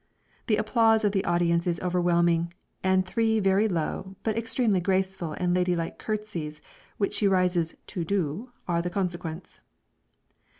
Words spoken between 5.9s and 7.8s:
curtsies which she rises